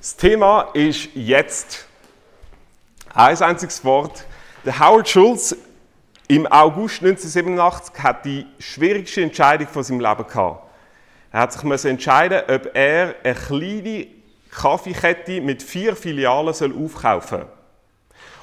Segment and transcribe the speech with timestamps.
[0.00, 1.86] Das Thema ist jetzt.
[3.12, 4.24] Ein einziges Wort.
[4.64, 5.54] Der Howard Schulz
[6.26, 10.64] im August 1987 hat die schwierigste Entscheidung von seinem Leben gehabt.
[11.30, 14.06] Er hat sich entscheiden, ob er eine kleine
[14.50, 17.48] Kaffeekette mit vier Filialen soll aufkaufen soll.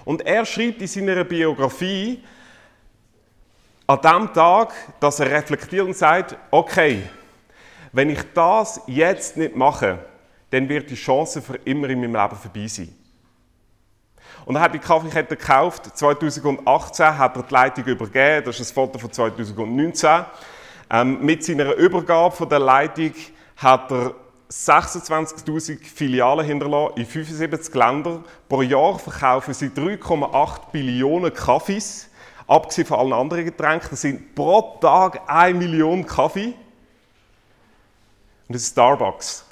[0.06, 2.24] Und er schreibt in seiner Biografie
[3.88, 7.02] an dem Tag, dass er reflektiert und sagt: Okay,
[7.94, 9.98] wenn ich das jetzt nicht mache,
[10.50, 12.94] dann wird die Chance für immer in meinem Leben vorbei sein.
[14.46, 15.98] Und er hat die Kaffeekette gekauft.
[15.98, 18.46] 2018 hat er die Leitung übergeben.
[18.46, 20.26] Das ist ein Foto von 2019.
[20.90, 23.14] Ähm, mit seiner Übergabe von der Leitung
[23.58, 24.16] hat er
[24.50, 28.24] 26.000 Filialen hinterlassen in 75 Ländern.
[28.48, 32.10] Pro Jahr verkaufen sie 3,8 Billionen Kaffees.
[32.48, 33.90] Abgesehen von allen anderen Getränken.
[33.90, 36.54] Das sind pro Tag 1 Million Kaffee.
[38.48, 39.47] Und das ist Starbucks.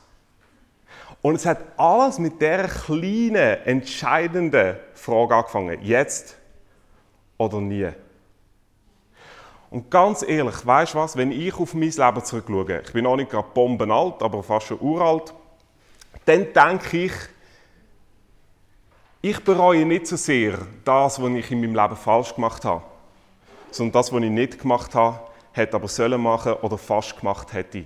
[1.25, 5.81] Und es hat alles mit der kleinen, entscheidenden Frage angefangen.
[5.81, 6.37] Jetzt
[7.39, 7.89] oder nie.
[9.71, 13.15] Und ganz ehrlich, weißt du was, wenn ich auf mein Leben zurückschaue, ich bin auch
[13.15, 15.33] nicht gerade bombenalt, aber fast schon uralt,
[16.25, 17.13] dann denke ich,
[19.23, 22.83] ich bereue nicht so sehr das, was ich in meinem Leben falsch gemacht habe,
[23.71, 25.21] sondern das, was ich nicht gemacht habe,
[25.53, 27.85] hätte aber sollen machen oder fast gemacht hätte.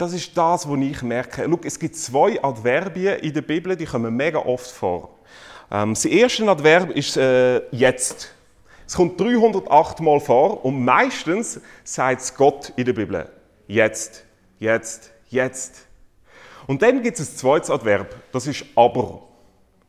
[0.00, 1.46] Das ist das, was ich merke.
[1.46, 5.10] Schau, es gibt zwei Adverbien in der Bibel, die kommen mega oft vor.
[5.70, 8.32] Ähm, das erste Adverb ist äh, jetzt.
[8.86, 13.28] Es kommt 308 Mal vor und meistens sagt es Gott in der Bibel.
[13.66, 14.24] Jetzt,
[14.58, 15.82] jetzt, jetzt.
[16.66, 19.20] Und dann gibt es ein zweites Adverb, das ist aber.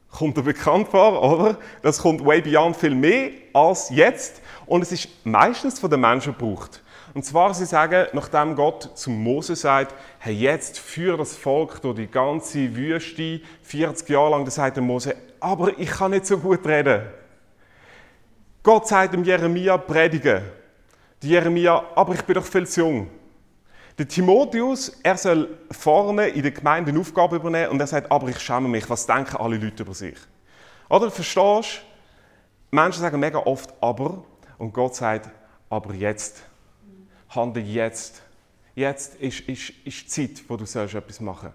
[0.10, 1.58] Kommt dir bekannt vor, oder?
[1.84, 6.36] Das kommt way beyond viel mehr als jetzt und es ist meistens von den Menschen
[6.38, 6.81] gebraucht.
[7.14, 11.98] Und zwar, sie sagen, nachdem Gott zu Mose sagt, hey, jetzt führ das Volk durch
[11.98, 16.38] die ganze Wüste, 40 Jahre lang, da sagt der Mose, aber ich kann nicht so
[16.38, 17.02] gut reden.
[18.64, 20.42] Gott sagt dem Jeremia, predigen.
[21.22, 23.10] Die Jeremia, aber ich bin doch viel zu jung.
[23.98, 28.30] Der Timotheus, er soll vorne in der Gemeinde eine Aufgabe übernehmen und er sagt, aber
[28.30, 30.18] ich schäme mich, was denken alle Leute über sich?
[30.90, 31.82] Oder, verstehst
[32.72, 32.76] du?
[32.76, 34.24] Menschen sagen mega oft aber
[34.58, 35.30] und Gott sagt,
[35.70, 36.44] aber jetzt
[37.36, 38.22] handle jetzt.
[38.74, 41.50] Jetzt ist, ist, ist die Zeit, wo du sollst etwas machen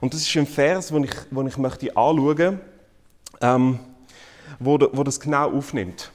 [0.00, 2.60] Und das ist ein Vers, den ich, den ich möchte anschauen
[3.40, 3.80] ähm,
[4.58, 6.10] wo, wo das genau aufnimmt.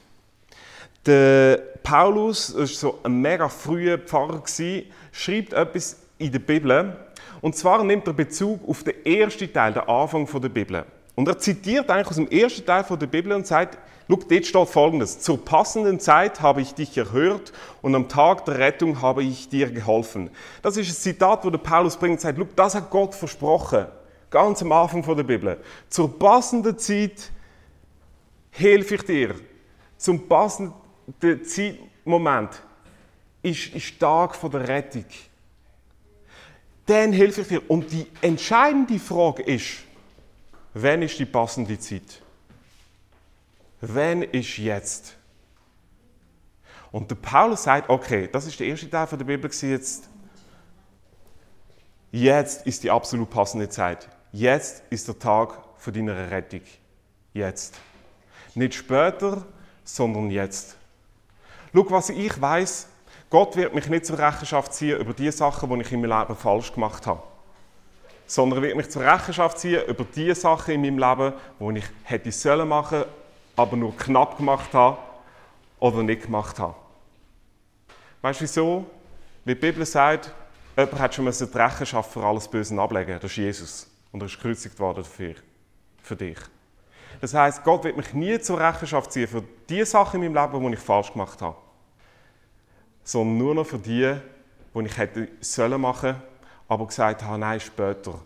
[1.04, 4.42] Der Paulus, das war so ein mega früher Pfarrer,
[5.12, 6.96] schreibt etwas in der Bibel.
[7.40, 10.84] Und zwar nimmt er Bezug auf den ersten Teil, den Anfang der Bibel.
[11.18, 13.76] Und er zitiert eigentlich aus dem ersten Teil der Bibel und sagt,
[14.08, 15.18] Schau, dort steht folgendes.
[15.18, 17.52] Zur passenden Zeit habe ich dich erhört
[17.82, 20.30] und am Tag der Rettung habe ich dir geholfen.
[20.62, 23.86] Das ist ein Zitat, wo der Paulus bringt und sagt, Schau, das hat Gott versprochen.
[24.30, 25.60] Ganz am Anfang der Bibel.
[25.88, 27.32] Zur passenden Zeit
[28.52, 29.34] helfe ich dir.
[29.96, 30.72] Zum passenden
[31.42, 32.62] Zeitmoment
[33.42, 35.04] ist, ist Tag der Rettung.
[36.86, 37.68] Dann helfe ich dir.
[37.68, 39.87] Und die entscheidende Frage ist,
[40.74, 42.22] wann ist die passende Zeit?
[43.80, 45.16] Wenn ist jetzt?
[46.90, 50.08] Und der Paulus sagt, okay, das ist der erste Teil der Bibel jetzt.
[52.10, 54.08] Jetzt ist die absolut passende Zeit.
[54.32, 56.62] Jetzt ist der Tag für deine Rettung.
[57.34, 57.78] Jetzt.
[58.54, 59.44] Nicht später,
[59.84, 60.76] sondern jetzt.
[61.74, 62.88] Schau, was ich weiß.
[63.30, 66.36] Gott wird mich nicht zur Rechenschaft ziehen über die Sachen, die ich in meinem Leben
[66.36, 67.22] falsch gemacht habe.
[68.28, 71.86] Sondern er wird mich zur Rechenschaft ziehen über die Sachen in meinem Leben, die ich
[72.04, 73.04] hätte sollen machen
[73.58, 74.98] aber nur knapp gemacht habe
[75.80, 76.74] oder nicht gemacht habe.
[78.22, 78.86] Weißt du wieso?
[79.44, 80.32] Wie die Bibel sagt,
[80.76, 83.18] jemand hat schon die Rechenschaft für alles Böse ablegen.
[83.20, 83.90] Das ist Jesus.
[84.12, 85.34] Und er ist gekreuzigt worden dafür.
[86.02, 86.38] Für dich.
[87.20, 90.66] Das heißt, Gott wird mich nie zur Rechenschaft ziehen für die Sachen in meinem Leben,
[90.70, 91.56] die ich falsch gemacht habe.
[93.02, 94.14] Sondern nur noch für die,
[94.74, 96.14] die ich hätte sollen machen,
[96.68, 98.20] aber gesagt habe, nein, später.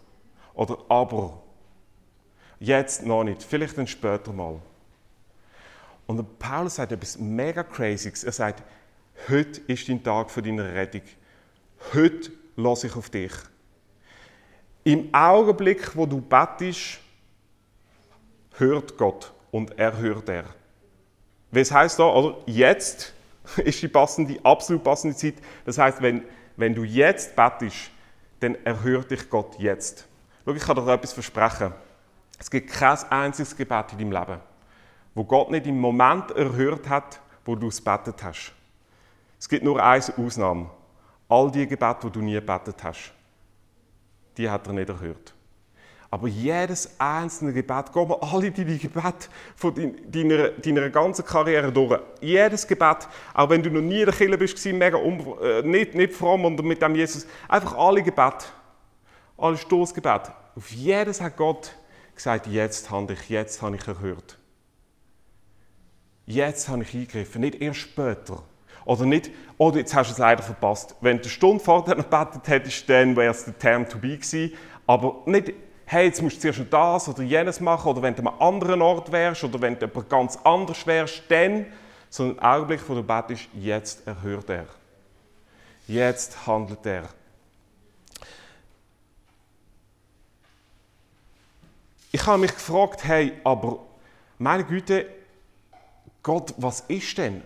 [0.55, 1.41] Oder aber.
[2.59, 3.43] Jetzt noch nicht.
[3.43, 4.61] Vielleicht dann später mal.
[6.07, 8.25] Und Paulus sagt etwas mega Crazyes.
[8.25, 8.63] Er sagt,
[9.29, 11.03] heute ist dein Tag für deine Rettung.
[11.95, 13.33] Heute lasse ich auf dich.
[14.85, 16.99] Im Augenblick, wo du bettest,
[18.55, 20.45] hört Gott und er hört er.
[21.53, 22.37] Was heißt da, oder?
[22.47, 23.13] Jetzt
[23.59, 25.35] ist die passende, absolut passende Zeit.
[25.65, 26.25] Das heißt, wenn,
[26.57, 27.92] wenn du jetzt bettest,
[28.43, 30.07] dann erhört dich Gott jetzt.
[30.45, 31.73] Schau, ich kann dir etwas versprechen.
[32.39, 34.41] Es gibt kein einziges Gebet in deinem Leben
[35.15, 38.53] wo Gott nicht im Moment erhört hat, wo du es betet hast.
[39.39, 40.71] Es gibt nur eine Ausnahme.
[41.29, 43.13] All die Gebete, die du nie betet hast,
[44.37, 45.35] die hat er nicht erhört.
[46.13, 51.99] Aber jedes einzelne Gebet, geh mal alle deine Gebete von deiner, deiner ganzen Karriere durch.
[52.21, 55.95] Jedes Gebet, auch wenn du noch nie in der Kirche bist, mega um, äh, nicht,
[55.95, 58.45] nicht fromm und mit dem Jesus, einfach alle Gebete,
[59.39, 60.35] alle Stoßgebete.
[60.55, 61.75] Auf jedes hat Gott
[62.15, 64.37] gesagt, jetzt habe ich, jetzt habe ich erhört.
[66.27, 68.43] Jetzt habe ich eingegriffen, nicht erst später.
[68.85, 70.95] Oder nicht, oder jetzt hast du es leider verpasst.
[71.01, 74.19] Wenn du eine Stunde vorher noch gebetet hättest, dann wäre es der Term to be
[74.19, 74.53] gewesen.
[74.87, 75.55] Aber nicht,
[75.93, 78.81] hey, jetzt musst du zuerst das oder jenes machen, oder wenn du an einem anderen
[78.81, 81.67] Ort wärst, oder wenn du jemand ganz anders wärst, dann,
[82.09, 84.65] sondern im Augenblick, wo du betest, jetzt erhört er.
[85.87, 87.11] Jetzt handelt er.
[92.11, 93.81] Ich habe mich gefragt, hey, aber
[94.39, 95.07] meine Güte,
[96.23, 97.43] Gott, was ist denn?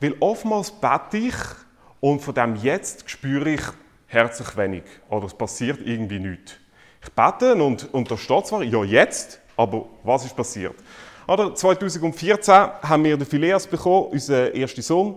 [0.00, 1.34] Weil oftmals bete ich
[2.00, 3.62] und von dem Jetzt spüre ich
[4.08, 6.56] herzlich wenig oder es passiert irgendwie nichts.
[7.02, 10.74] Ich bete und, und da steht zwar, ja jetzt, aber was ist passiert?
[11.26, 15.16] Oder 2014 haben wir den Phileas bekommen, unseren ersten Sohn.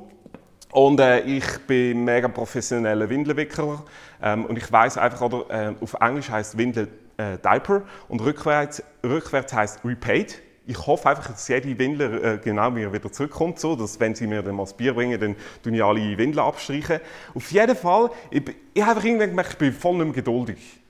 [0.72, 3.84] Und äh, ich bin mega professioneller Windelwickler.
[4.22, 6.88] Ähm, und ich weiß einfach, oder, äh, auf Englisch heißt Windel
[7.18, 10.42] äh, Diaper und rückwärts, rückwärts heißt Repaid
[10.72, 14.44] ich hoffe einfach, dass jede Windler äh, genau wieder zurückkommt, so, dass wenn sie mir
[14.44, 17.00] dann mal das Bier bringen, dann tun ich alle Windeln abstreichen.
[17.34, 18.44] Auf jeden Fall, ich,
[18.74, 20.81] ich habe irgendwann gemerkt, ich bin voll nicht mehr geduldig.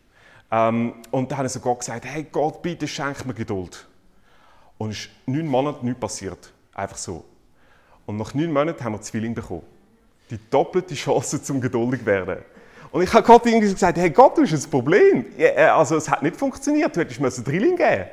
[0.51, 3.87] Ähm, und dann habe ich so Gott gesagt, hey Gott, bitte schenk mir Geduld.
[4.77, 6.51] Und es ist neun Monate nichts passiert.
[6.73, 7.23] Einfach so.
[8.05, 9.63] Und nach neun Monaten haben wir Zwilling bekommen.
[10.29, 12.39] Die doppelte Chance zum geduldig werden.
[12.91, 15.25] Und ich habe Gott irgendwie gesagt, hey Gott, du hast ein Problem.
[15.37, 18.05] Äh, also es hat nicht funktioniert, du hättest mir Drilling geben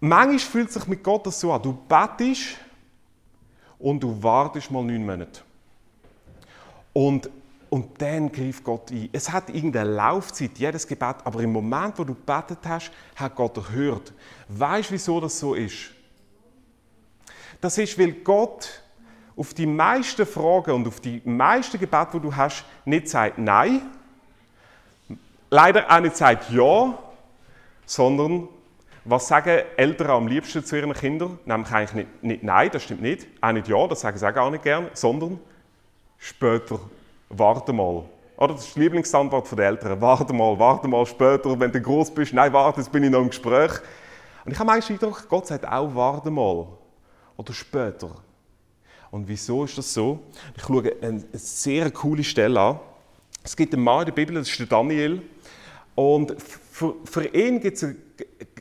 [0.00, 1.60] Manchmal fühlt sich mit Gott das so an.
[1.60, 2.56] Du betest
[3.78, 5.40] und du wartest mal neun Monate.
[6.92, 7.28] Und,
[7.70, 9.08] und dann greift Gott ein.
[9.12, 13.56] Es hat irgendeine Laufzeit, jedes Gebet, aber im Moment, wo du betet hast, hat Gott
[13.56, 14.12] erhört.
[14.48, 15.90] Weißt du, wieso das so ist?
[17.60, 18.82] Das ist, weil Gott
[19.36, 23.82] auf die meisten Fragen und auf die meisten Gebete, die du hast, nicht sagt Nein,
[25.50, 26.98] leider auch nicht sagt Ja,
[27.86, 28.48] sondern
[29.04, 31.38] was sagen Eltern am liebsten zu ihren Kindern?
[31.46, 33.26] Nämlich eigentlich nicht, nicht Nein, das stimmt nicht.
[33.40, 35.38] Auch nicht Ja, das sagen sie auch gar nicht gern, sondern
[36.18, 36.80] später,
[37.28, 38.04] warte mal.
[38.36, 40.00] Oder das ist die Lieblingsantwort der Eltern.
[40.00, 42.32] Warte mal, warte mal später, wenn du groß bist.
[42.32, 43.72] Nein, warte, jetzt bin ich noch im Gespräch.
[44.44, 46.66] Und ich habe manchmal den Eindruck, Gott sagt auch, warte mal.
[47.36, 48.10] Oder später.
[49.10, 50.20] Und wieso ist das so?
[50.56, 52.80] Ich schaue eine sehr coole Stelle an.
[53.42, 55.22] Es gibt einen Mann in der Bibel, das ist der Daniel.
[55.94, 57.96] Und für, für ihn gibt es eine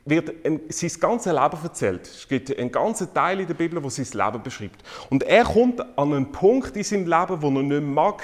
[0.08, 0.34] wird
[0.70, 2.08] sein ganzes Leben erzählt.
[2.08, 4.84] Es gibt einen ganzen Teil in der Bibel, wo sein Leben beschreibt.
[5.10, 8.24] Und er kommt an einen Punkt in seinem Leben, wo er nicht mehr mag.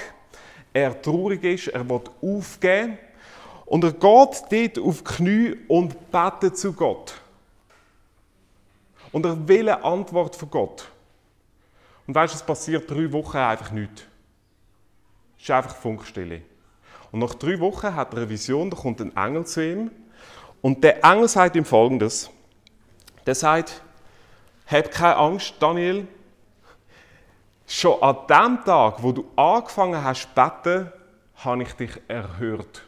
[0.74, 2.98] Er traurig ist, er will aufgeben.
[3.64, 7.14] Und er geht dort auf die Knie und betet zu Gott.
[9.12, 10.90] Und er will eine Antwort von Gott.
[12.06, 14.02] Und weißt du, es passiert drei Wochen einfach nichts.
[15.38, 16.42] Es ist einfach Funkstille.
[17.12, 19.90] Und nach drei Wochen hat er eine Vision, da kommt ein Engel zu ihm
[20.60, 22.28] und der Engel sagt ihm folgendes:
[23.24, 23.82] Der sagt,
[24.66, 26.08] hab keine Angst, Daniel.
[27.66, 30.92] Schon an dem Tag, wo du angefangen hast zu beten,
[31.36, 32.82] habe ich dich erhört.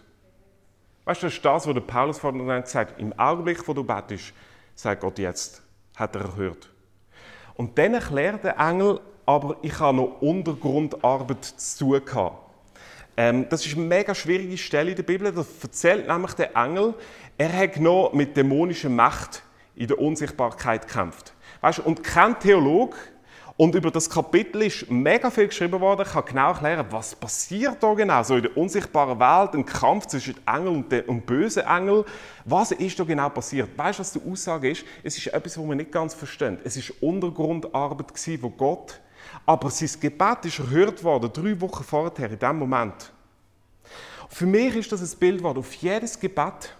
[1.04, 2.98] Weißt du, das ist das, was der Paulus vorhin gesagt hat.
[2.98, 4.32] Im Augenblick, wo du betest,
[4.74, 5.62] sagt Gott jetzt,
[5.96, 6.68] hat er erhört.
[7.54, 12.30] Und dann erklärt der Engel, aber ich habe noch Untergrundarbeit zu tun.
[13.16, 15.32] Ähm, das ist eine mega schwierige Stelle in der Bibel.
[15.32, 16.94] Da erzählt nämlich der Engel,
[17.38, 19.42] er hat noch mit dämonischer Macht
[19.74, 21.32] in der Unsichtbarkeit gekämpft.
[21.62, 22.96] Weißt, und kein Theologe,
[23.56, 26.04] und über das Kapitel ist mega viel geschrieben worden.
[26.06, 28.22] Ich kann genau erklären, was passiert da genau.
[28.22, 32.04] So in der unsichtbaren Welt, ein Kampf zwischen Engel und, und bösen Engel.
[32.44, 33.70] Was ist da genau passiert?
[33.76, 34.84] Weißt du, was die Aussage ist?
[35.02, 36.58] Es ist etwas, was wir nicht ganz verstehen.
[36.64, 39.00] Es ist Untergrundarbeit gewesen, wo Gott,
[39.46, 43.10] aber sein Gebet ist erhört worden, drei Wochen vorher, in dem Moment.
[44.28, 46.74] Für mich ist das ein Bild, wo auf jedes Gebet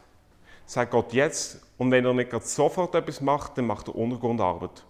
[0.66, 4.84] sagt Gott jetzt, und wenn er nicht sofort etwas macht, dann macht er Untergrundarbeit.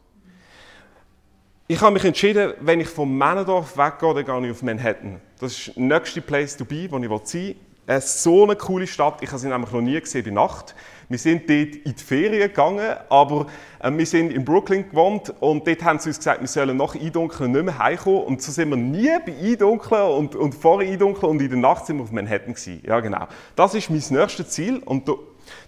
[1.69, 5.21] Ich habe mich entschieden, wenn ich vom Männendorf weggehe, dann gehe ich auf Manhattan.
[5.41, 7.57] Das ist der nächste Place to be, wo ich sein will.
[7.89, 9.21] Es ist so eine coole Stadt.
[9.21, 10.77] Ich habe sie nämlich noch nie gesehen bei Nacht.
[11.09, 13.49] Wir sind dort in die Ferien gegangen, aber
[13.81, 16.95] äh, wir sind in Brooklyn gewohnt und dort haben sie uns gesagt, wir sollen nach
[16.95, 18.23] Eindunkeln nicht mehr heimkommen.
[18.23, 21.87] Und so sind wir nie bei Eindunkeln und, und vor Eindunkeln und in der Nacht
[21.87, 22.81] sind wir auf Manhattan gewesen.
[22.87, 23.27] Ja, genau.
[23.57, 25.11] Das ist mein nächstes Ziel und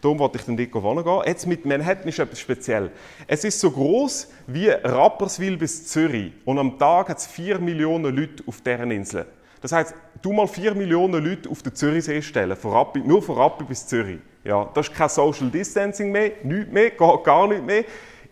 [0.01, 1.23] Darum wollte ich dort wohnen gehen.
[1.27, 2.91] Jetzt mit Manhattan ist etwas speziell.
[3.27, 6.33] Es ist so groß wie Rapperswil bis Zürich.
[6.45, 9.27] Und am Tag hat es 4 Millionen Leute auf deren Insel.
[9.61, 13.37] Das heißt, du mal 4 Millionen Leute auf den Zürichsee stellen, von Rappi, nur von
[13.37, 14.21] Rappi bis Zürich.
[14.45, 17.85] Ja, das ist kein Social Distancing mehr, nichts mehr, gar, gar nicht mehr.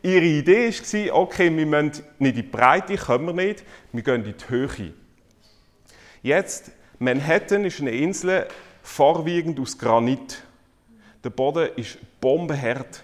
[0.03, 4.25] Ihre Idee war, okay, wir müssen nicht in die Breite, können wir nicht, wir gehen
[4.25, 4.93] in die Höhe.
[6.23, 8.47] Jetzt, Manhattan ist eine Insel,
[8.83, 10.43] vorwiegend aus Granit.
[11.27, 13.03] Der Boden ist bombenhart.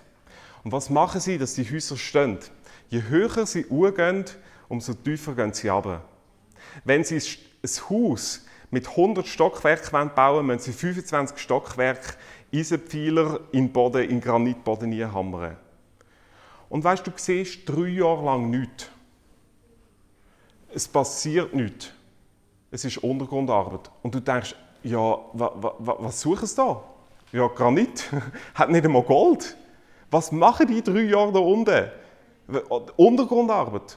[0.62, 2.38] Und was machen sie, dass die Häuser stehen?
[2.88, 4.24] Je höher sie hochgehen,
[4.68, 6.04] umso tiefer gehen sie runter.
[6.84, 12.14] Wenn sie ein Haus mit 100 Stockwerken bauen müssen sie 25 Stockwerke
[12.54, 15.56] Eisenpfeiler in den Boden, in Granitboden hammern.
[16.68, 18.88] Und weißt du, du siehst drei Jahre lang nichts.
[20.72, 21.90] Es passiert nichts.
[22.70, 23.90] Es ist Untergrundarbeit.
[24.00, 26.84] Und du denkst, ja, wa, wa, was suchen sie da?
[27.32, 28.10] Ja, Granit.
[28.54, 29.56] Hat nicht einmal Gold.
[30.10, 31.90] Was machen die drei Jahre da unten?
[32.96, 33.96] Untergrundarbeit.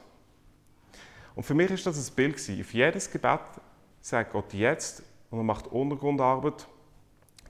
[1.36, 2.36] Und für mich ist das ein Bild.
[2.36, 3.42] Auf jedes Gebet
[4.00, 6.66] sagt Gott jetzt und er macht Untergrundarbeit,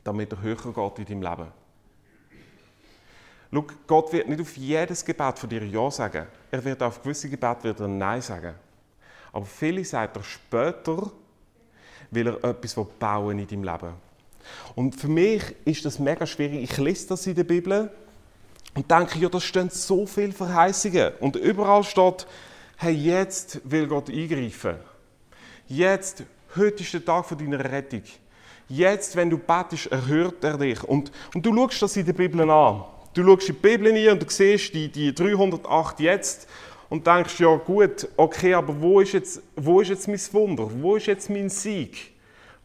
[0.03, 1.51] damit er höher geht in deinem Leben.
[3.53, 6.25] Schau, Gott wird nicht auf jedes Gebet von dir Ja sagen.
[6.49, 8.55] Er wird auf gewisse Gebete wird er Nein sagen.
[9.31, 11.11] Aber viele sagt er später,
[12.09, 14.04] will er etwas bauen in deinem Leben.
[14.75, 16.63] Und für mich ist das mega schwierig.
[16.63, 17.91] Ich lese das in der Bibel
[18.73, 21.13] und denke, ja, da stehen so viele Verheißungen.
[21.19, 22.27] Und überall steht,
[22.77, 24.75] hey, jetzt will Gott eingreifen.
[25.67, 26.23] Jetzt,
[26.55, 28.03] heute ist der Tag von deiner Rettung.
[28.67, 30.83] Jetzt, wenn du betest, erhört er dich.
[30.83, 32.83] Und, und du schaust das in der Bibel an.
[33.13, 36.47] Du schaust in die Bibel rein und du siehst die, die 308 jetzt
[36.89, 40.69] und denkst, ja gut, okay, aber wo ist, jetzt, wo ist jetzt mein Wunder?
[40.81, 42.14] Wo ist jetzt mein Sieg?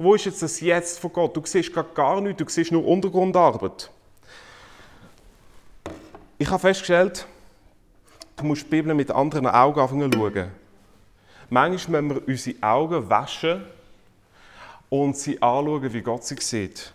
[0.02, 1.36] Wo ist jetzt das Jetzt von Gott?
[1.36, 3.90] Du siehst gar, gar nichts, du siehst nur Untergrundarbeit.
[6.38, 7.26] Ich habe festgestellt,
[8.36, 10.48] du musst die Bibel mit anderen Augen anfangen zu schauen.
[11.50, 13.62] Manchmal müssen wir unsere Augen waschen
[14.88, 16.94] und sie anschauen, wie Gott sie sieht.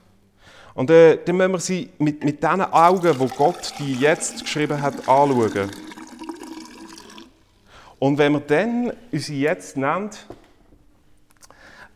[0.74, 4.82] Und äh, dann müssen wir sie mit, mit den Augen, wo Gott die jetzt geschrieben
[4.82, 5.70] hat, anschauen.
[8.00, 10.10] Und wenn wir dann unsere jetzt nennen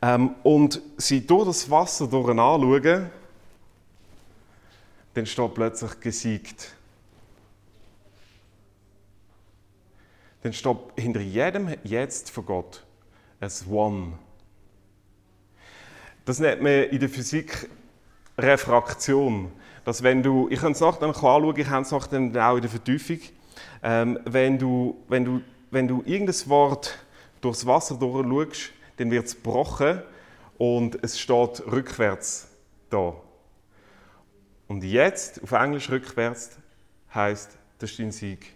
[0.01, 3.09] ähm, und sie durch das Wasser durch anschauen,
[5.13, 6.73] dann steht plötzlich gesiegt.
[10.41, 12.83] dann steht hinter jedem Jetzt von Gott
[13.41, 14.13] ein One.
[16.25, 17.69] Das nennt man in der Physik
[18.37, 19.51] Refraktion.
[19.85, 22.69] Dass wenn du, ich kann es nachher anschauen, ich habe es nachher auch in der
[22.69, 23.19] Vertiefung,
[23.81, 25.41] ähm, wenn, du, wenn, du,
[25.71, 26.97] wenn du irgendein Wort
[27.41, 30.01] durchs Wasser durchschaust, dann wird es gebrochen
[30.57, 32.47] und es steht rückwärts
[32.89, 33.13] da.
[34.67, 36.57] Und jetzt, auf Englisch rückwärts,
[37.13, 38.53] heißt das ist dein Sieg.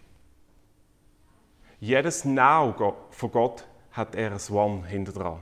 [1.79, 5.39] Jedes Now von Gott hat er ein One hinter dran.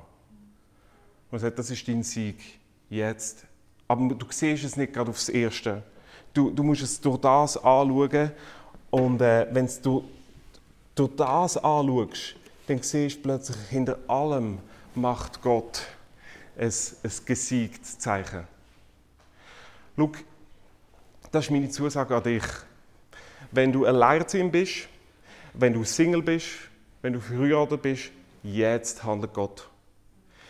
[1.32, 2.60] Und sagt, das ist dein Sieg.
[2.90, 3.46] Jetzt.
[3.88, 5.84] Aber du siehst es nicht gerade aufs Erste.
[6.34, 8.32] Du, du musst es durch das anschauen.
[8.92, 10.04] Und äh, wenn du durch,
[10.96, 12.36] durch das anschaust,
[12.68, 14.60] dann siehst du plötzlich, hinter allem
[14.96, 15.84] macht Gott
[16.58, 18.48] ein, ein gesiegtes Zeichen.
[19.98, 20.12] Schau,
[21.32, 22.44] das ist meine Zusage an dich.
[23.52, 24.88] Wenn du alleinerziehend bist,
[25.54, 26.48] wenn du Single bist,
[27.02, 28.12] wenn du verheiratet bist,
[28.44, 29.70] jetzt handelt Gott.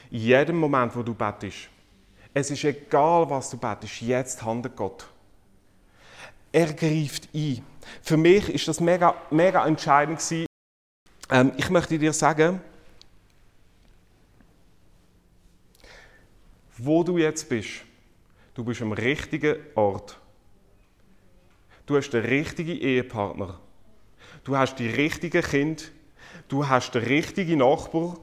[0.10, 1.69] In jedem Moment, wo du betest.
[2.33, 5.07] Es ist egal, was du betest, jetzt handelt Gott.
[6.51, 7.63] Er greift ein.
[8.01, 10.21] Für mich ist das mega, mega entscheidend.
[11.29, 12.62] Ähm, ich möchte dir sagen,
[16.83, 17.83] wo du jetzt bist,
[18.53, 20.19] du bist am richtigen Ort.
[21.85, 23.59] Du hast den richtigen Ehepartner
[24.43, 25.83] du hast die richtigen Kinder,
[26.47, 28.17] du hast den richtigen Nachbar,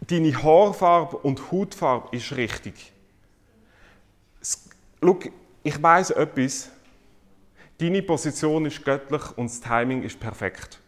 [0.00, 2.92] deine Haarfarbe und Hautfarbe ist richtig.
[5.02, 5.18] Schau,
[5.62, 6.70] ich weiß etwas.
[7.78, 10.80] Deine Position ist göttlich und das Timing ist perfekt.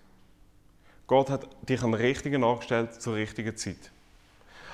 [1.07, 3.91] Gott hat dich am richtigen angestellt zur richtigen Zeit.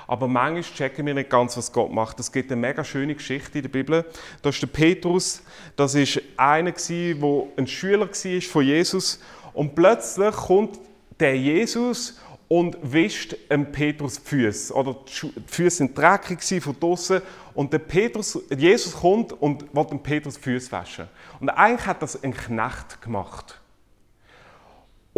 [0.09, 2.19] Aber manchmal checken wir nicht ganz, was Gott macht.
[2.19, 4.03] Es gibt eine mega schöne Geschichte in der Bibel.
[4.41, 5.43] Da ist der Petrus,
[5.75, 9.19] das ist einer, der ein Schüler war von Jesus.
[9.53, 10.79] Und plötzlich kommt
[11.19, 14.73] der Jesus und wischt dem Petrus die Füße.
[14.73, 17.21] Oder die Füße sind dreckig von draußen.
[17.53, 21.07] Und der Petrus, Jesus kommt und will dem Petrus die Füße waschen.
[21.39, 23.61] Und eigentlich hat das ein Knecht gemacht.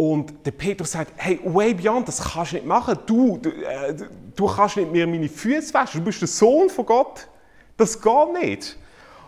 [0.02, 2.98] Und der Petrus sagt, hey, way beyond, das kannst du nicht machen.
[3.06, 3.94] Du, du, äh,
[4.34, 6.00] du kannst nicht mehr meine Füße waschen.
[6.00, 7.28] Du bist der Sohn von Gott.
[7.76, 8.76] Das geht nicht.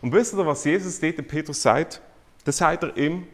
[0.03, 2.01] Und wisst ihr, was Jesus dort dem Petrus sagt?
[2.45, 3.29] Das sagt er ihm,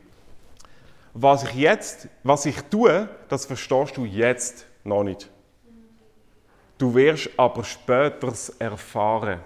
[1.15, 5.31] was ich jetzt, was ich tue, das verstehst du jetzt noch nicht.
[6.77, 9.41] Du wirst aber später erfahren.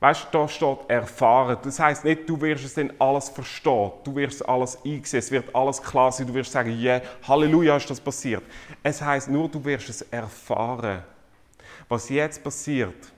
[0.00, 1.58] Weißt du, da steht erfahren.
[1.62, 5.52] Das heißt nicht, du wirst es dann alles verstehen, du wirst alles einsehen, es wird
[5.54, 8.44] alles klar sein, du wirst sagen, yeah, Halleluja, ist das passiert.
[8.82, 11.02] Es heißt nur, du wirst es erfahren.
[11.88, 13.12] Was jetzt passiert,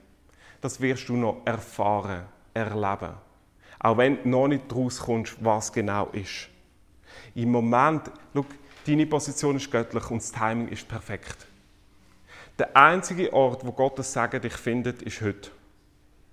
[0.59, 2.23] das wirst du noch erfahren,
[2.53, 3.13] erleben.
[3.79, 6.49] Auch wenn du noch nicht rauskommst, was genau ist.
[7.35, 8.45] Im Moment, schau,
[8.87, 11.47] deine Position ist göttlich und das Timing ist perfekt.
[12.57, 15.51] Der einzige Ort, wo Gottes Segen dich findet, ist heute.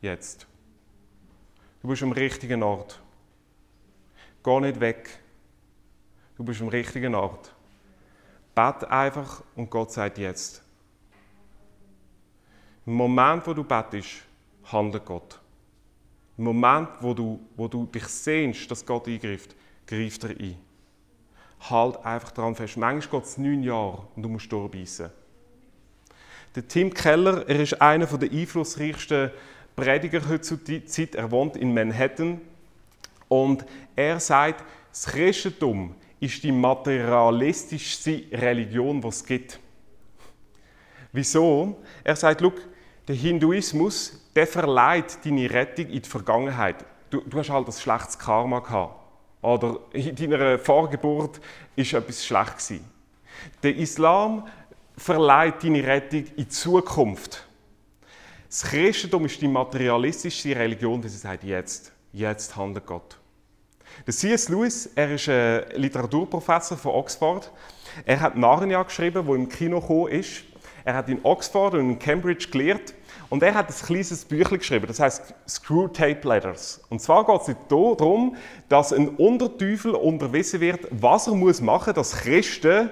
[0.01, 0.47] Jetzt.
[1.83, 3.01] Du bist am richtigen Ort.
[4.45, 5.19] Geh nicht weg.
[6.37, 7.53] Du bist am richtigen Ort.
[8.55, 10.63] Bet einfach und Gott sagt jetzt.
[12.87, 14.23] Im Moment, wo du betest,
[14.65, 15.41] handelt Gott.
[16.37, 19.55] Im Moment, wo du, wo du dich sehnst, dass Gott eingreift,
[19.87, 20.57] greift er ein.
[21.69, 22.77] Halt einfach daran fest.
[22.77, 25.11] Manchmal geht es neun Jahre und du musst durchbeissen.
[26.55, 29.31] Der Tim Keller, er ist einer der einflussreichsten
[29.79, 31.09] Prediger heutzutage.
[31.15, 32.41] Er wohnt in Manhattan.
[33.29, 39.61] Und er sagt, das Christentum ist die materialistischste Religion, die es gibt.
[41.13, 41.81] Wieso?
[42.03, 42.61] Er sagt, Look,
[43.07, 46.85] der Hinduismus, der verleiht deine Rettung in die Vergangenheit.
[47.09, 48.97] Du, du hast halt ein schlechtes Karma gehabt.
[49.41, 51.41] Oder in deiner Vorgeburt
[51.77, 52.83] ist etwas schlecht.
[53.63, 54.49] Der Islam
[54.97, 57.48] verleiht deine Rettung in die Zukunft.
[58.49, 63.19] Das Christentum ist die materialistische Religion, die sagt, jetzt, jetzt handelt Gott.
[64.07, 64.49] Der C.S.
[64.49, 67.53] Lewis, er ist ein Literaturprofessor von Oxford.
[68.07, 70.45] Er hat Narnia geschrieben, wo im Kino gekommen ist.
[70.83, 72.95] Er hat in Oxford und in Cambridge gelehrt
[73.29, 76.81] und er hat ein kleines Büchlein geschrieben, das heißt Screw Tape Letters.
[76.89, 78.35] Und zwar geht es darum,
[78.71, 82.89] dass ein Unterteufel unterwiesen wird, was er machen muss, dass Christen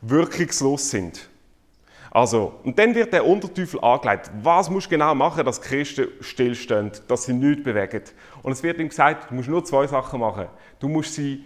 [0.00, 1.28] wirkungslos sind.
[2.16, 4.30] Also, und dann wird der Unterteufel angelegt.
[4.42, 8.04] Was musst du genau machen, dass Christen stillstehen, dass sie nichts bewegen?
[8.42, 10.46] Und es wird ihm gesagt, du musst nur zwei Sachen machen.
[10.78, 11.44] Du musst sie,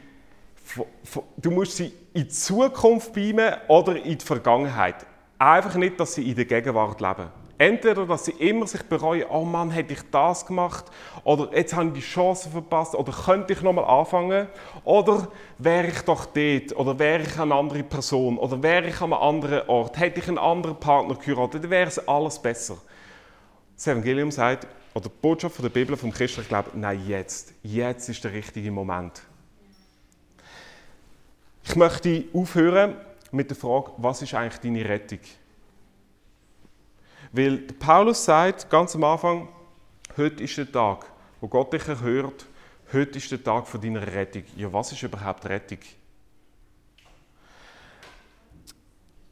[1.39, 5.05] du musst sie in die Zukunft beamen oder in die Vergangenheit.
[5.41, 7.31] Einfach nicht, dass sie in der Gegenwart leben.
[7.61, 10.87] Entweder, dass sie immer sich bereuen, oh Mann, hätte ich das gemacht,
[11.25, 14.47] oder jetzt habe ich die Chance verpasst, oder könnte ich nochmal anfangen,
[14.83, 19.13] oder wäre ich doch dort, oder wäre ich eine andere Person, oder wäre ich an
[19.13, 22.79] einem anderen Ort, hätte ich einen anderen Partner geheiratet, dann wäre es alles besser.
[23.77, 28.25] Das Evangelium sagt, oder die Botschaft der Bibel vom christlichen Glauben, nein, jetzt, jetzt ist
[28.25, 29.21] der richtige Moment.
[31.65, 32.95] Ich möchte aufhören
[33.33, 35.21] mit der Frage, was ist eigentlich deine Rettung?
[37.33, 39.49] Weil Paulus sagt ganz am Anfang,
[40.17, 41.07] heute ist der Tag,
[41.41, 42.47] wo Gott dich erhört,
[42.93, 44.43] heute ist der Tag von deiner Rettung.
[44.57, 45.79] Ja, was ist überhaupt Rettung?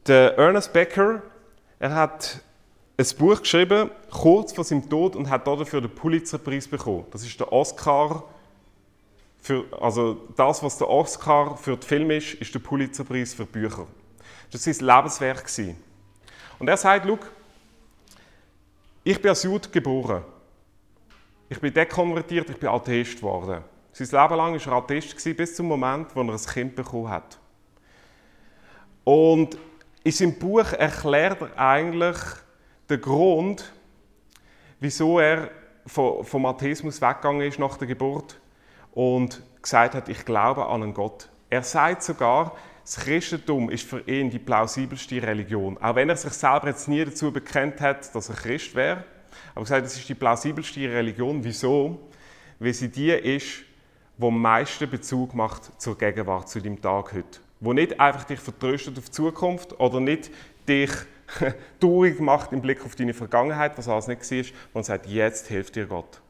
[0.07, 1.23] Der Ernest Becker,
[1.81, 2.41] er hat
[2.97, 7.05] ein Buch geschrieben, kurz vor seinem Tod, und hat dafür den Pulitzerpreis bekommen.
[7.11, 8.25] Das ist der Oscar
[9.41, 13.87] für, also das, was der Oscar für den Film ist, ist der Pulitzerpreis für Bücher.
[14.53, 15.51] Das war sein Lebenswerk.
[16.59, 17.19] Und er sagt, schau,
[19.11, 20.23] ich bin als Jude geboren.
[21.49, 23.65] Ich bin dekonvertiert, ich bin Atheist geworden.
[23.91, 27.39] Sein Leben lang war er Atheist, bis zum Moment, wo er ein Kind bekommen hat.
[29.05, 29.57] Und
[30.05, 32.19] in seinem Buch erklärt er eigentlich
[32.91, 33.73] den Grund,
[34.79, 35.53] wieso er
[35.87, 38.39] vom Atheismus weggegangen ist nach der Geburt
[38.93, 41.31] und gesagt hat, ich glaube an einen Gott.
[41.49, 42.55] Er sagt sogar,
[42.89, 45.77] das Christentum ist für ihn die plausibelste Religion.
[45.77, 49.05] Auch wenn er sich selber jetzt nie dazu bekennt hat, dass er Christ wäre.
[49.55, 51.45] Aber er sagt, es ist die plausibelste Religion.
[51.45, 52.01] Wieso?
[52.59, 53.63] Weil sie die ist,
[54.17, 57.41] die am meisten Bezug macht zur Gegenwart, zu dem Tag heute.
[57.61, 60.31] Wo nicht einfach dich vertröstet auf die Zukunft oder nicht
[60.67, 60.91] dich
[61.81, 65.77] traurig macht im Blick auf deine Vergangenheit, was alles nicht war, sondern sagt, jetzt hilft
[65.77, 66.23] dir Gott.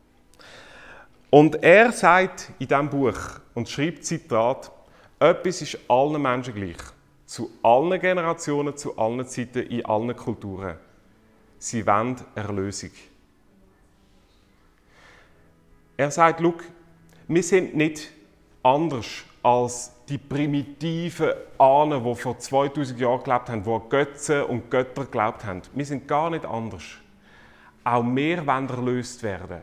[1.30, 4.72] Und er sagt in diesem Buch und schreibt Zitat,
[5.18, 6.76] etwas ist allen Menschen gleich.
[7.26, 10.76] Zu allen Generationen, zu allen Zeiten, in allen Kulturen.
[11.58, 12.90] Sie wollen Erlösung.
[15.96, 16.64] Er sagt, Look,
[17.26, 18.10] wir sind nicht
[18.62, 24.70] anders als die primitiven Ahnen, die vor 2000 Jahren gelebt haben, die an Götzen und
[24.70, 25.62] Götter geglaubt haben.
[25.74, 26.84] Wir sind gar nicht anders.
[27.84, 29.62] Auch wir wollen erlöst werden.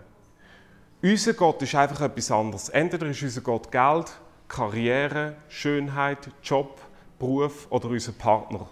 [1.01, 2.69] Unser Gott ist einfach etwas anderes.
[2.69, 4.11] Entweder ist unser Gott Geld,
[4.47, 6.81] Karriere, Schönheit, Job,
[7.19, 8.67] Beruf oder unser Partner.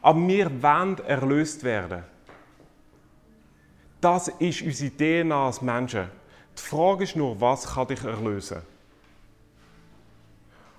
[0.00, 2.04] Aber wir wollen erlöst werden.
[4.00, 6.08] Das ist unsere DNA als Menschen.
[6.56, 8.62] Die Frage ist nur, was kann dich erlösen?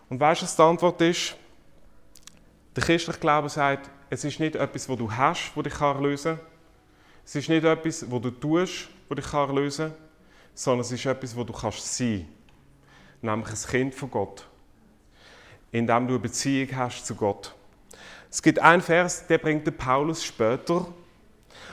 [0.09, 1.35] Und weißt du, was die Antwort ist?
[2.75, 6.45] Der christliche Glaube sagt, es ist nicht etwas, wo du hast, wo dich erlösen kann.
[7.25, 9.97] Es ist nicht etwas, wo du tust, wo dich erlösen kann,
[10.55, 12.27] sondern es ist etwas, wo du kannst sein.
[13.21, 14.47] Nämlich ein Kind von Gott.
[15.71, 17.53] Indem du eine Beziehung hast zu Gott.
[18.31, 20.87] Es gibt einen Vers, der bringt der Paulus später.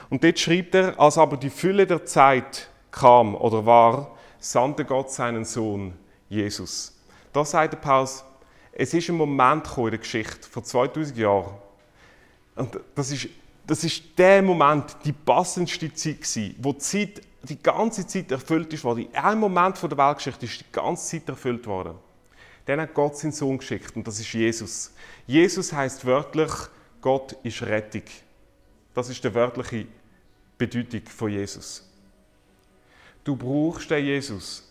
[0.09, 5.11] Und dort schreibt er, als aber die Fülle der Zeit kam oder war, sandte Gott
[5.11, 5.93] seinen Sohn,
[6.29, 6.97] Jesus.
[7.33, 8.23] Da sagt der Paulus,
[8.71, 11.55] es ist ein Moment in der Geschichte, vor 2000 Jahren.
[12.55, 13.27] Und das ist,
[13.65, 18.73] das ist der Moment, die passendste Zeit gewesen, wo die Zeit die ganze Zeit erfüllt
[18.73, 19.07] ist worden.
[19.07, 21.95] In einem Moment von der Weltgeschichte ist die ganze Zeit erfüllt worden.
[22.65, 24.91] Dann hat Gott seinen Sohn geschickt und das ist Jesus.
[25.25, 26.51] Jesus heißt wörtlich,
[27.01, 28.03] Gott ist Rettung.
[28.93, 29.85] Das ist die wörtliche
[30.57, 31.87] Bedeutung von Jesus.
[33.23, 34.63] Du brauchst den Jesus,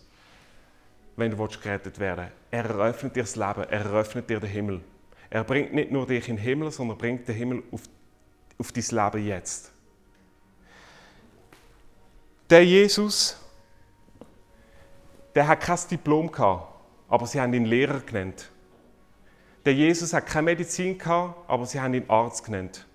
[1.17, 2.37] wenn du gerettet werden willst.
[2.51, 4.81] Er eröffnet dir das Leben, er eröffnet dir den Himmel.
[5.31, 7.83] Er bringt nicht nur dich in den Himmel, sondern bringt den Himmel auf,
[8.59, 9.73] auf dein Leben jetzt.
[12.49, 13.37] Der Jesus,
[15.35, 16.73] der hat kein Diplom gehabt,
[17.09, 18.51] aber sie haben ihn Lehrer genannt.
[19.65, 22.87] Der Jesus hat keine Medizin gehabt, aber sie haben ihn Arzt genannt.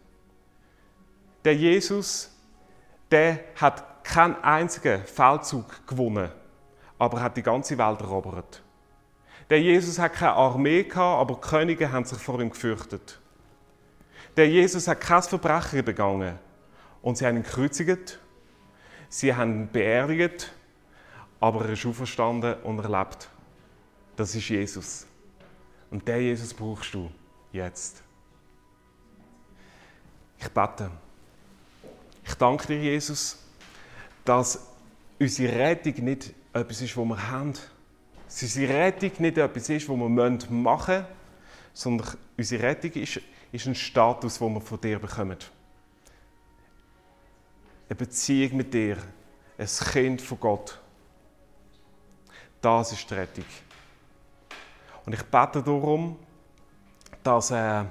[1.44, 2.32] Der Jesus,
[3.10, 6.32] der hat keinen einzigen Feldzug gewonnen,
[6.98, 8.64] aber hat die ganze Welt erobert.
[9.50, 13.20] Der Jesus hat keine Armee gehabt, aber Könige haben sich vor ihm gefürchtet.
[14.38, 16.40] Der Jesus hat kein Verbrechen begangen
[17.02, 18.18] und sie haben ihn gekreuzigt,
[19.12, 20.52] sie haben ihn beerdigt,
[21.40, 23.30] aber er ist auferstanden und er lebt.
[24.16, 25.06] Das ist Jesus.
[25.92, 27.12] Und der Jesus brauchst du
[27.52, 28.02] jetzt.
[30.40, 30.90] Ich bete.
[32.26, 33.38] Ich danke dir, Jesus,
[34.24, 34.68] dass
[35.20, 37.54] unsere Rettung nicht etwas ist, was wir haben.
[38.26, 41.06] Dass unsere Rettung nicht etwas ist, was wir machen müssen,
[41.74, 43.20] sondern unsere Rettung ist,
[43.52, 45.38] ist ein Status, den wir von dir bekommen.
[47.92, 48.96] Eine Beziehung mit dir,
[49.58, 50.80] ein Kind von Gott.
[52.62, 53.44] Das ist die Rettung.
[55.06, 56.18] Und ich bete darum,
[57.22, 57.84] dass äh,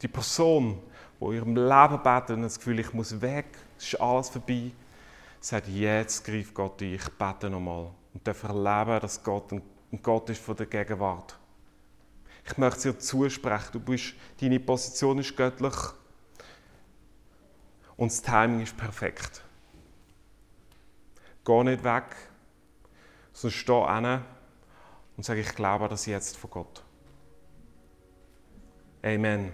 [0.00, 0.80] die Person,
[1.20, 3.46] die in ihrem Leben betet und das Gefühl, ich muss weg,
[3.76, 4.70] es ist alles vorbei,
[5.40, 7.90] sagt, jetzt greift Gott ein, ich bete nochmal.
[8.14, 9.62] Und darf erleben, dass Gott ein
[10.00, 11.36] Gott ist von der Gegenwart.
[12.46, 15.74] Ich möchte dir zusprechen, du bist, deine Position ist göttlich
[18.00, 19.42] und das Timing ist perfekt.
[21.44, 22.16] Geh nicht weg,
[23.34, 24.24] sondern steh hin
[25.18, 26.82] und sage, ich glaube das jetzt von Gott.
[29.02, 29.52] Amen.